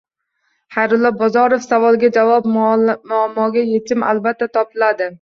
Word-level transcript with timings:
Xayrullo 0.77 1.11
Bozorov: 1.19 1.61
savolga 1.67 2.11
javob, 2.17 2.51
muammoga 2.57 3.67
yechim 3.77 4.11
albatta, 4.11 4.53
topiladi 4.61 5.09